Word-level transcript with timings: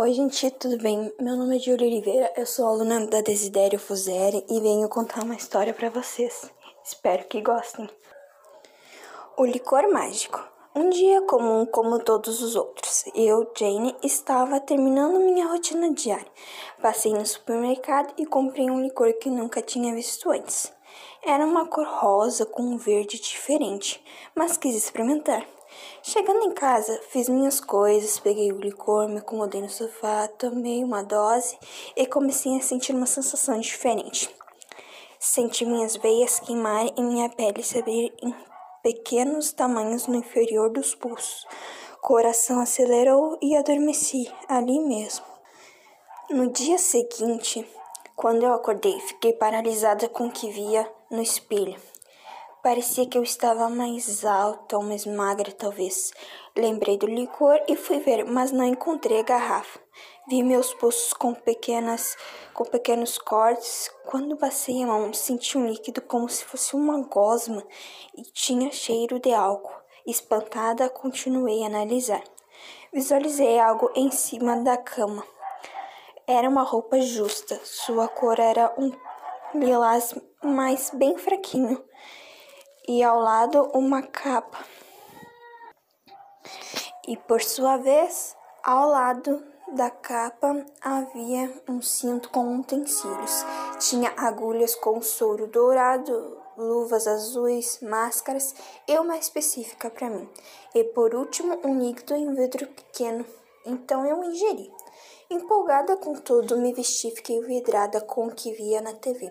Oi, 0.00 0.12
gente, 0.12 0.48
tudo 0.52 0.78
bem? 0.78 1.12
Meu 1.20 1.34
nome 1.34 1.56
é 1.56 1.58
Júlia 1.58 1.88
Oliveira, 1.88 2.32
eu 2.36 2.46
sou 2.46 2.68
aluna 2.68 3.04
da 3.08 3.20
Desidério 3.20 3.80
Fusere 3.80 4.46
e 4.48 4.60
venho 4.60 4.88
contar 4.88 5.24
uma 5.24 5.34
história 5.34 5.74
para 5.74 5.90
vocês. 5.90 6.48
Espero 6.84 7.24
que 7.24 7.42
gostem. 7.42 7.90
O 9.36 9.44
licor 9.44 9.92
mágico. 9.92 10.40
Um 10.72 10.88
dia 10.88 11.20
comum 11.22 11.66
como 11.66 11.98
todos 11.98 12.40
os 12.40 12.54
outros. 12.54 13.06
Eu, 13.12 13.50
Jane, 13.58 13.96
estava 14.00 14.60
terminando 14.60 15.18
minha 15.18 15.48
rotina 15.48 15.92
diária. 15.92 16.30
Passei 16.80 17.12
no 17.12 17.26
supermercado 17.26 18.14
e 18.16 18.24
comprei 18.24 18.70
um 18.70 18.80
licor 18.80 19.12
que 19.14 19.28
nunca 19.28 19.60
tinha 19.60 19.92
visto 19.92 20.30
antes. 20.30 20.72
Era 21.24 21.44
uma 21.44 21.66
cor 21.66 21.88
rosa 21.88 22.46
com 22.46 22.62
um 22.62 22.76
verde 22.76 23.20
diferente, 23.20 24.00
mas 24.32 24.56
quis 24.56 24.76
experimentar. 24.76 25.44
Chegando 26.02 26.44
em 26.44 26.52
casa, 26.52 27.00
fiz 27.10 27.28
minhas 27.28 27.60
coisas, 27.60 28.20
peguei 28.20 28.52
o 28.52 28.60
licor, 28.60 29.08
me 29.08 29.18
acomodei 29.18 29.60
no 29.60 29.68
sofá, 29.68 30.28
tomei 30.28 30.84
uma 30.84 31.02
dose 31.02 31.58
e 31.96 32.06
comecei 32.06 32.56
a 32.56 32.62
sentir 32.62 32.94
uma 32.94 33.06
sensação 33.06 33.58
diferente. 33.58 34.30
Senti 35.18 35.66
minhas 35.66 35.96
veias 35.96 36.38
queimarem 36.38 36.94
e 36.96 37.02
minha 37.02 37.28
pele 37.28 37.62
se 37.64 37.78
abrir 37.78 38.14
em 38.22 38.34
pequenos 38.82 39.52
tamanhos 39.52 40.06
no 40.06 40.14
inferior 40.14 40.70
dos 40.70 40.94
pulsos. 40.94 41.44
Coração 42.00 42.60
acelerou 42.60 43.36
e 43.42 43.56
adormeci 43.56 44.32
ali 44.48 44.78
mesmo. 44.78 45.26
No 46.30 46.50
dia 46.52 46.78
seguinte, 46.78 47.66
quando 48.14 48.44
eu 48.44 48.52
acordei, 48.54 48.98
fiquei 49.00 49.32
paralisada 49.32 50.08
com 50.08 50.28
o 50.28 50.32
que 50.32 50.48
via 50.50 50.88
no 51.10 51.20
espelho. 51.20 51.76
Parecia 52.68 53.06
que 53.06 53.16
eu 53.16 53.22
estava 53.22 53.70
mais 53.70 54.26
alta 54.26 54.76
ou 54.76 54.82
mais 54.82 55.06
magra, 55.06 55.50
talvez. 55.50 56.12
Lembrei 56.54 56.98
do 56.98 57.06
licor 57.06 57.58
e 57.66 57.74
fui 57.74 57.98
ver, 57.98 58.26
mas 58.26 58.52
não 58.52 58.62
encontrei 58.62 59.20
a 59.20 59.22
garrafa. 59.22 59.80
Vi 60.28 60.42
meus 60.42 60.74
pulsos 60.74 61.14
com 61.14 61.32
pequenas, 61.32 62.14
com 62.52 62.66
pequenos 62.66 63.16
cortes. 63.16 63.90
Quando 64.04 64.36
passei 64.36 64.82
a 64.82 64.86
mão, 64.86 65.14
senti 65.14 65.56
um 65.56 65.66
líquido 65.66 66.02
como 66.02 66.28
se 66.28 66.44
fosse 66.44 66.76
uma 66.76 67.00
gosma 67.04 67.64
e 68.14 68.20
tinha 68.20 68.70
cheiro 68.70 69.18
de 69.18 69.32
álcool. 69.32 69.72
Espantada, 70.06 70.90
continuei 70.90 71.62
a 71.62 71.68
analisar. 71.68 72.22
Visualizei 72.92 73.58
algo 73.58 73.90
em 73.94 74.10
cima 74.10 74.58
da 74.58 74.76
cama. 74.76 75.24
Era 76.26 76.46
uma 76.46 76.64
roupa 76.64 77.00
justa. 77.00 77.58
Sua 77.64 78.08
cor 78.08 78.38
era 78.38 78.74
um 78.76 78.92
lilás, 79.58 80.14
mas 80.42 80.90
bem 80.90 81.16
fraquinho 81.16 81.82
e 82.88 83.02
ao 83.02 83.20
lado 83.20 83.70
uma 83.74 84.00
capa. 84.02 84.64
E 87.06 87.16
por 87.16 87.42
sua 87.42 87.76
vez, 87.76 88.34
ao 88.64 88.88
lado 88.88 89.42
da 89.72 89.90
capa 89.90 90.64
havia 90.80 91.52
um 91.68 91.82
cinto 91.82 92.30
com 92.30 92.58
utensílios. 92.58 93.44
Tinha 93.78 94.12
agulhas 94.16 94.74
com 94.74 95.02
soro 95.02 95.46
dourado, 95.46 96.38
luvas 96.56 97.06
azuis, 97.06 97.78
máscaras 97.82 98.54
e 98.86 98.98
uma 98.98 99.18
específica 99.18 99.90
para 99.90 100.08
mim. 100.08 100.28
E 100.74 100.82
por 100.82 101.14
último, 101.14 101.60
um 101.64 101.78
líquido 101.78 102.14
em 102.14 102.34
vidro 102.34 102.66
pequeno. 102.66 103.24
Então 103.68 104.04
eu 104.06 104.24
ingeri. 104.24 104.72
Empolgada 105.30 105.94
com 105.98 106.14
tudo, 106.14 106.56
me 106.56 106.72
vesti 106.72 107.08
e 107.08 107.14
fiquei 107.14 107.38
vidrada 107.42 108.00
com 108.00 108.28
o 108.28 108.34
que 108.34 108.50
via 108.52 108.80
na 108.80 108.94
TV. 108.94 109.30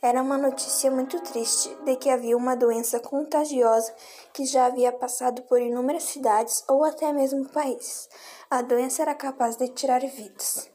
Era 0.00 0.22
uma 0.22 0.38
notícia 0.38 0.90
muito 0.90 1.20
triste 1.20 1.68
de 1.84 1.96
que 1.96 2.08
havia 2.08 2.34
uma 2.34 2.56
doença 2.56 2.98
contagiosa 2.98 3.94
que 4.32 4.46
já 4.46 4.66
havia 4.66 4.90
passado 4.90 5.42
por 5.42 5.60
inúmeras 5.60 6.04
cidades 6.04 6.64
ou 6.66 6.82
até 6.82 7.12
mesmo 7.12 7.46
países. 7.50 8.08
A 8.50 8.62
doença 8.62 9.02
era 9.02 9.14
capaz 9.14 9.56
de 9.56 9.68
tirar 9.68 10.00
vidas. 10.00 10.70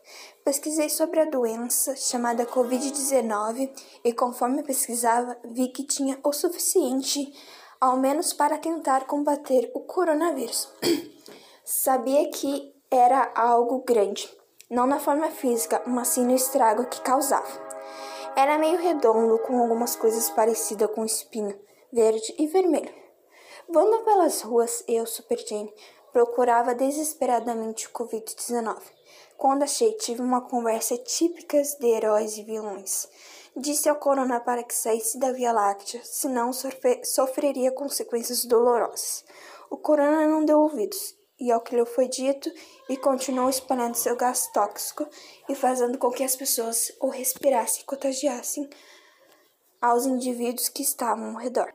Pesquisei 0.46 0.90
sobre 0.90 1.20
a 1.20 1.26
doença 1.26 1.96
chamada 1.96 2.46
Covid-19 2.46 3.72
e, 4.04 4.14
conforme 4.14 4.62
pesquisava, 4.62 5.36
vi 5.46 5.70
que 5.70 5.84
tinha 5.84 6.20
o 6.24 6.32
suficiente, 6.32 7.34
ao 7.82 7.98
menos 7.98 8.34
para 8.34 8.60
tentar 8.60 9.08
combater 9.08 9.72
o 9.74 9.80
coronavírus. 9.80 10.72
Sabia 11.66 12.30
que 12.30 12.79
era 12.92 13.32
algo 13.36 13.84
grande, 13.84 14.36
não 14.68 14.88
na 14.88 15.00
forma 15.00 15.30
física, 15.30 15.80
mas 15.86 16.08
sim 16.08 16.26
no 16.26 16.34
estrago 16.34 16.88
que 16.88 17.02
causava. 17.02 17.48
Era 18.36 18.58
meio 18.58 18.80
redondo, 18.80 19.38
com 19.40 19.60
algumas 19.60 19.96
coisas 19.96 20.32
parecidas 20.32 20.90
com 20.96 21.06
espinho, 21.06 21.56
verde 21.94 22.34
e 22.40 22.48
vermelho. 22.48 22.92
Vando 23.70 24.04
pelas 24.04 24.42
ruas, 24.42 24.84
eu, 24.88 25.06
Super 25.06 25.38
Jane, 25.38 25.72
procurava 26.12 26.74
desesperadamente 26.74 27.86
o 27.86 27.92
Covid-19. 27.92 28.82
Quando 29.38 29.62
achei, 29.62 29.92
tive 29.94 30.22
uma 30.24 30.42
conversa 30.42 30.98
típica 30.98 31.62
de 31.62 31.88
heróis 31.88 32.40
e 32.40 32.44
vilões. 32.44 33.08
Disse 33.56 33.88
ao 33.88 33.98
Corona 33.98 34.40
para 34.40 34.64
que 34.64 34.74
saísse 34.74 35.20
da 35.20 35.32
Via 35.32 35.52
Láctea, 35.52 36.02
senão 36.04 36.52
sofreria 37.04 37.72
consequências 37.72 38.46
dolorosas. 38.46 39.24
O 39.70 39.78
Corona 39.78 40.28
não 40.28 40.44
deu 40.44 40.60
ouvidos 40.60 41.19
e 41.40 41.52
ao 41.52 41.62
que 41.62 41.76
lhe 41.76 41.86
foi 41.86 42.08
dito 42.08 42.52
e 42.90 42.98
continuou 42.98 43.50
espalhando 43.50 43.96
seu 43.96 44.16
gás 44.16 44.48
tóxico 44.54 45.08
e 45.48 45.56
fazendo 45.56 45.98
com 45.98 46.12
que 46.12 46.24
as 46.24 46.36
pessoas 46.36 46.92
o 47.00 47.10
respirassem 47.10 47.82
e 47.82 47.86
contagiassem 47.86 48.70
aos 49.82 50.06
indivíduos 50.06 50.70
que 50.70 50.82
estavam 50.82 51.32
ao 51.32 51.38
redor. 51.38 51.74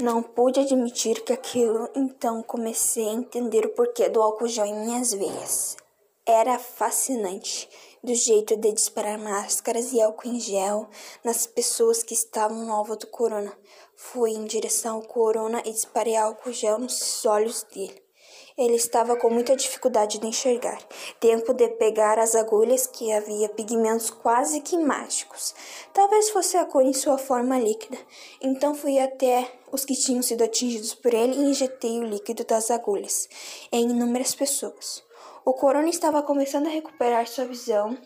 Não 0.00 0.22
pude 0.22 0.60
admitir 0.60 1.24
que 1.24 1.32
aquilo, 1.32 1.88
então 1.96 2.42
comecei 2.44 3.08
a 3.08 3.12
entender 3.12 3.66
o 3.66 3.74
porquê 3.74 4.08
do 4.08 4.22
álcool 4.22 4.46
gel 4.46 4.66
em 4.66 4.84
minhas 4.86 5.12
veias. 5.12 5.76
Era 6.24 6.60
fascinante 6.60 7.68
do 8.02 8.14
jeito 8.14 8.56
de 8.56 8.70
disparar 8.72 9.18
máscaras 9.18 9.92
e 9.92 10.00
álcool 10.00 10.28
em 10.28 10.38
gel 10.38 10.88
nas 11.24 11.44
pessoas 11.44 12.04
que 12.04 12.14
estavam 12.14 12.64
no 12.64 12.72
alvo 12.72 12.94
do 12.94 13.08
corona. 13.08 13.52
Fui 13.96 14.30
em 14.30 14.44
direção 14.44 14.96
ao 14.96 15.02
corona 15.02 15.60
e 15.64 15.72
disparei 15.72 16.16
álcool 16.16 16.52
gel 16.52 16.78
nos 16.78 17.26
olhos 17.26 17.64
dele. 17.64 18.09
Ele 18.56 18.74
estava 18.74 19.16
com 19.16 19.30
muita 19.30 19.56
dificuldade 19.56 20.18
de 20.18 20.26
enxergar. 20.26 20.78
Tempo 21.18 21.54
de 21.54 21.68
pegar 21.68 22.18
as 22.18 22.34
agulhas 22.34 22.86
que 22.86 23.12
havia 23.12 23.48
pigmentos 23.48 24.10
quase 24.10 24.60
que 24.60 24.76
mágicos. 24.76 25.54
Talvez 25.92 26.30
fosse 26.30 26.56
a 26.56 26.64
cor 26.64 26.84
em 26.84 26.92
sua 26.92 27.16
forma 27.18 27.58
líquida. 27.58 27.98
Então 28.40 28.74
fui 28.74 28.98
até 28.98 29.50
os 29.72 29.84
que 29.84 29.94
tinham 29.94 30.22
sido 30.22 30.42
atingidos 30.42 30.94
por 30.94 31.14
ele 31.14 31.34
e 31.34 31.50
injetei 31.50 32.00
o 32.00 32.04
líquido 32.04 32.44
das 32.44 32.70
agulhas 32.70 33.28
em 33.70 33.90
inúmeras 33.90 34.34
pessoas. 34.34 35.02
O 35.44 35.54
corona 35.54 35.88
estava 35.88 36.22
começando 36.22 36.66
a 36.66 36.70
recuperar 36.70 37.26
sua 37.26 37.44
visão. 37.44 37.96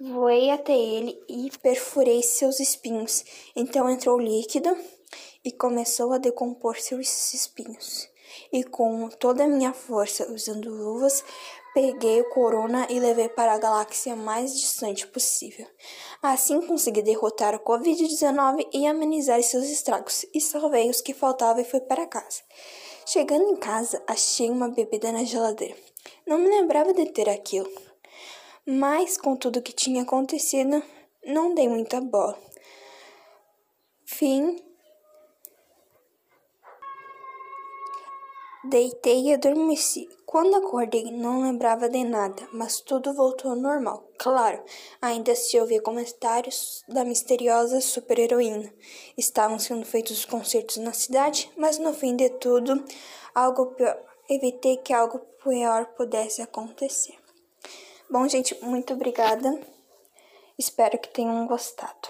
Voei 0.00 0.50
até 0.50 0.76
ele 0.76 1.18
e 1.28 1.50
perfurei 1.60 2.22
seus 2.22 2.60
espinhos. 2.60 3.24
Então 3.54 3.90
entrou 3.90 4.16
o 4.16 4.20
líquido 4.20 4.76
e 5.44 5.50
começou 5.50 6.12
a 6.12 6.18
decompor 6.18 6.76
seus 6.80 7.34
espinhos 7.34 8.08
e 8.52 8.64
com 8.64 9.08
toda 9.08 9.44
a 9.44 9.48
minha 9.48 9.72
força, 9.72 10.30
usando 10.32 10.70
luvas, 10.70 11.24
peguei 11.74 12.20
o 12.20 12.28
Corona 12.30 12.86
e 12.90 12.98
levei 12.98 13.28
para 13.28 13.52
a 13.52 13.58
galáxia 13.58 14.16
mais 14.16 14.58
distante 14.58 15.06
possível. 15.06 15.66
Assim 16.22 16.60
consegui 16.60 17.02
derrotar 17.02 17.54
o 17.54 17.60
Covid-19 17.60 18.68
e 18.72 18.86
amenizar 18.86 19.42
seus 19.42 19.66
estragos, 19.66 20.26
e 20.34 20.40
salvei 20.40 20.90
os 20.90 21.00
que 21.00 21.14
faltavam 21.14 21.62
e 21.62 21.64
fui 21.64 21.80
para 21.80 22.06
casa. 22.06 22.42
Chegando 23.06 23.48
em 23.48 23.56
casa, 23.56 24.02
achei 24.06 24.50
uma 24.50 24.68
bebida 24.68 25.10
na 25.12 25.24
geladeira. 25.24 25.76
Não 26.26 26.38
me 26.38 26.48
lembrava 26.48 26.92
de 26.92 27.06
ter 27.06 27.28
aquilo. 27.28 27.70
Mas, 28.66 29.16
com 29.16 29.34
tudo 29.34 29.62
que 29.62 29.72
tinha 29.72 30.02
acontecido, 30.02 30.82
não 31.24 31.54
dei 31.54 31.68
muita 31.68 32.00
bola. 32.00 32.38
Fim 34.04 34.67
Deitei 38.64 39.28
e 39.28 39.34
adormeci. 39.34 40.08
Quando 40.26 40.56
acordei, 40.56 41.12
não 41.12 41.42
lembrava 41.42 41.88
de 41.88 42.02
nada, 42.02 42.46
mas 42.52 42.80
tudo 42.80 43.14
voltou 43.14 43.52
ao 43.52 43.56
normal. 43.56 44.10
Claro, 44.18 44.62
ainda 45.00 45.34
se 45.36 45.58
ouvia 45.60 45.80
comentários 45.80 46.82
da 46.88 47.04
misteriosa 47.04 47.80
super-heroína. 47.80 48.72
Estavam 49.16 49.60
sendo 49.60 49.86
feitos 49.86 50.24
concertos 50.24 50.76
na 50.78 50.92
cidade, 50.92 51.50
mas 51.56 51.78
no 51.78 51.94
fim 51.94 52.16
de 52.16 52.30
tudo, 52.30 52.84
algo 53.32 53.66
pior. 53.74 53.96
Evitei 54.28 54.76
que 54.76 54.92
algo 54.92 55.20
pior 55.42 55.86
pudesse 55.96 56.42
acontecer. 56.42 57.16
Bom, 58.10 58.28
gente, 58.28 58.56
muito 58.62 58.92
obrigada. 58.92 59.58
Espero 60.58 60.98
que 60.98 61.08
tenham 61.08 61.46
gostado. 61.46 62.06